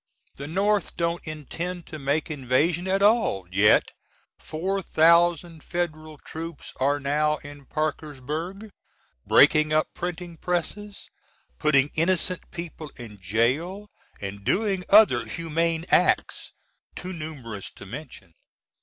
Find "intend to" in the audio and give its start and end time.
1.27-1.99